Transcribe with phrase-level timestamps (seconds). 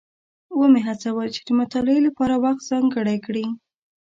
[0.59, 3.45] ومې هڅول چې د مطالعې لپاره وخت ځانګړی کړي.